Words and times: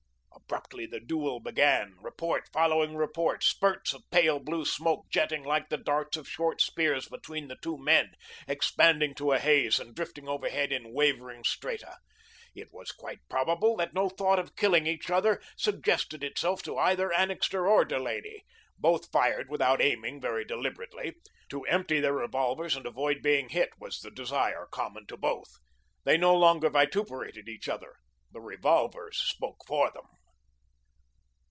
Abruptly 0.53 0.85
the 0.85 0.99
duel 0.99 1.39
began, 1.39 1.95
report 2.01 2.49
following 2.51 2.97
report, 2.97 3.41
spurts 3.41 3.93
of 3.93 4.03
pale 4.11 4.37
blue 4.37 4.65
smoke 4.65 5.05
jetting 5.09 5.43
like 5.45 5.69
the 5.69 5.77
darts 5.77 6.17
of 6.17 6.27
short 6.27 6.59
spears 6.59 7.07
between 7.07 7.47
the 7.47 7.55
two 7.61 7.77
men, 7.77 8.11
expanding 8.49 9.15
to 9.15 9.31
a 9.31 9.39
haze 9.39 9.79
and 9.79 9.95
drifting 9.95 10.27
overhead 10.27 10.73
in 10.73 10.91
wavering 10.93 11.45
strata. 11.45 11.97
It 12.53 12.67
was 12.73 12.91
quite 12.91 13.19
probable 13.29 13.77
that 13.77 13.93
no 13.93 14.09
thought 14.09 14.39
of 14.39 14.57
killing 14.57 14.85
each 14.85 15.09
other 15.09 15.41
suggested 15.55 16.21
itself 16.21 16.61
to 16.63 16.77
either 16.77 17.13
Annixter 17.13 17.65
or 17.65 17.85
Delaney. 17.85 18.43
Both 18.77 19.09
fired 19.09 19.49
without 19.49 19.79
aiming 19.81 20.19
very 20.19 20.43
deliberately. 20.43 21.13
To 21.47 21.63
empty 21.67 22.01
their 22.01 22.13
revolvers 22.13 22.75
and 22.75 22.85
avoid 22.85 23.21
being 23.23 23.47
hit 23.49 23.69
was 23.79 23.99
the 24.01 24.11
desire 24.11 24.67
common 24.69 25.07
to 25.07 25.15
both. 25.15 25.59
They 26.03 26.17
no 26.17 26.35
longer 26.35 26.69
vituperated 26.69 27.47
each 27.47 27.69
other. 27.69 27.95
The 28.33 28.41
revolvers 28.41 29.17
spoke 29.17 29.63
for 29.65 29.89
them. 29.91 30.07